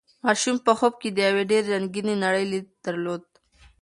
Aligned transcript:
ماشوم 0.25 0.57
په 0.65 0.71
خوب 0.77 0.93
کې 1.01 1.09
د 1.11 1.17
یوې 1.27 1.43
ډېرې 1.51 1.67
رنګینې 1.75 2.15
نړۍ 2.23 2.45
لید 2.51 2.67
درلود. 2.85 3.23